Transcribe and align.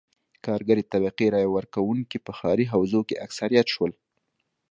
کارګرې 0.45 0.83
طبقې 0.93 1.25
رایه 1.35 1.49
ورکوونکي 1.57 2.17
په 2.25 2.31
ښاري 2.37 2.65
حوزو 2.73 3.01
کې 3.07 3.21
اکثریت 3.25 3.67
شول. 3.73 3.91